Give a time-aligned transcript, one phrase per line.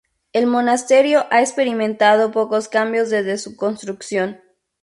[0.33, 4.41] El monasterio ha experimentado pocos cambios desde su construcción.